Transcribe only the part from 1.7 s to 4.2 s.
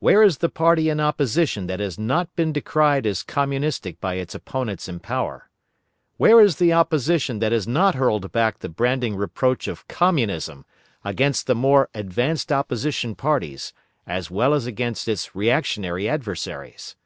has not been decried as Communistic by